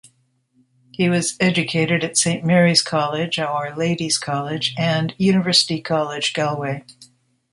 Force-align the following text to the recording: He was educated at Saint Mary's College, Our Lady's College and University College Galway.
He 0.93 1.09
was 1.09 1.35
educated 1.39 2.03
at 2.03 2.17
Saint 2.17 2.43
Mary's 2.43 2.81
College, 2.81 3.37
Our 3.37 3.75
Lady's 3.75 4.17
College 4.17 4.73
and 4.75 5.13
University 5.19 5.79
College 5.79 6.33
Galway. 6.33 6.85